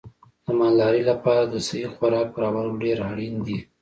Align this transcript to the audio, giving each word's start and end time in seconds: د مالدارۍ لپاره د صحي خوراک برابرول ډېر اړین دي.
د 0.45 0.47
مالدارۍ 0.59 1.03
لپاره 1.11 1.43
د 1.45 1.55
صحي 1.67 1.87
خوراک 1.95 2.27
برابرول 2.35 2.75
ډېر 2.83 2.97
اړین 3.09 3.35
دي. 3.45 3.57